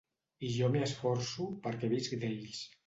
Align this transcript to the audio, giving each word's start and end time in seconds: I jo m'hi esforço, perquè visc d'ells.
I 0.47 0.49
jo 0.53 0.69
m'hi 0.77 0.81
esforço, 0.85 1.47
perquè 1.69 1.95
visc 1.97 2.21
d'ells. 2.25 2.69